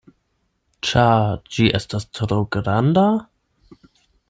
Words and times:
Ĉar 0.89 1.35
ĝi 1.57 1.67
estas 1.81 2.09
tro 2.21 2.39
granda? 2.57 3.05